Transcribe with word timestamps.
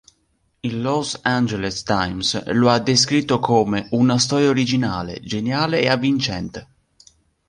Il 0.61 0.81
"Los 0.81 1.19
Angeles 1.21 1.83
Times" 1.83 2.45
lo 2.53 2.71
ha 2.71 2.79
descritto 2.79 3.37
come 3.37 3.85
"una 3.91 4.17
storia 4.17 4.49
originale, 4.49 5.19
geniale 5.21 5.81
ed 5.83 5.89
avvincente. 5.89 6.67